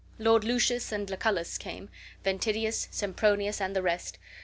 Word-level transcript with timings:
Lord 0.17 0.43
Lucius 0.43 0.91
and 0.91 1.07
Lucullus 1.11 1.59
came, 1.59 1.87
Ventidius, 2.23 2.87
Sempronius, 2.89 3.61
and 3.61 3.75
the 3.75 3.83
rest. 3.83 4.17